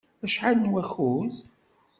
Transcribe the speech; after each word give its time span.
Acḥal 0.25 0.57
n 0.59 0.71
wakud? 0.71 1.35